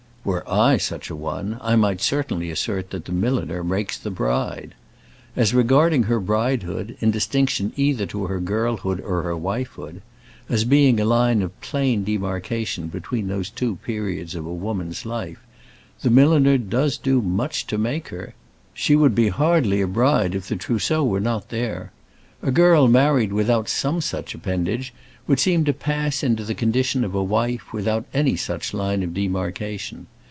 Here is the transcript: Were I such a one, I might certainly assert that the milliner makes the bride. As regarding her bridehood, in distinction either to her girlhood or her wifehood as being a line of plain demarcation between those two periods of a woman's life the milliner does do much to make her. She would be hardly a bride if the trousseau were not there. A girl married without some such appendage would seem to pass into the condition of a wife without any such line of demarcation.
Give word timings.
Were 0.23 0.47
I 0.47 0.77
such 0.77 1.09
a 1.09 1.15
one, 1.15 1.57
I 1.61 1.75
might 1.75 1.99
certainly 1.99 2.51
assert 2.51 2.91
that 2.91 3.05
the 3.05 3.11
milliner 3.11 3.63
makes 3.63 3.97
the 3.97 4.11
bride. 4.11 4.75
As 5.35 5.51
regarding 5.51 6.03
her 6.03 6.19
bridehood, 6.19 6.95
in 6.99 7.09
distinction 7.09 7.73
either 7.75 8.05
to 8.05 8.27
her 8.27 8.39
girlhood 8.39 9.01
or 9.01 9.23
her 9.23 9.35
wifehood 9.35 10.03
as 10.47 10.63
being 10.63 10.99
a 10.99 11.05
line 11.05 11.41
of 11.41 11.59
plain 11.59 12.03
demarcation 12.03 12.85
between 12.85 13.29
those 13.29 13.49
two 13.49 13.77
periods 13.77 14.35
of 14.35 14.45
a 14.45 14.53
woman's 14.53 15.07
life 15.07 15.39
the 16.01 16.11
milliner 16.11 16.59
does 16.59 16.99
do 16.99 17.19
much 17.19 17.65
to 17.65 17.79
make 17.79 18.09
her. 18.09 18.35
She 18.75 18.95
would 18.95 19.15
be 19.15 19.29
hardly 19.29 19.81
a 19.81 19.87
bride 19.87 20.35
if 20.35 20.47
the 20.49 20.55
trousseau 20.55 21.03
were 21.03 21.19
not 21.19 21.49
there. 21.49 21.91
A 22.43 22.51
girl 22.51 22.87
married 22.87 23.33
without 23.33 23.67
some 23.67 24.01
such 24.01 24.35
appendage 24.35 24.93
would 25.27 25.39
seem 25.39 25.63
to 25.63 25.71
pass 25.71 26.23
into 26.23 26.43
the 26.43 26.55
condition 26.55 27.03
of 27.03 27.13
a 27.13 27.23
wife 27.23 27.71
without 27.71 28.03
any 28.11 28.35
such 28.35 28.73
line 28.73 29.03
of 29.03 29.13
demarcation. 29.13 30.07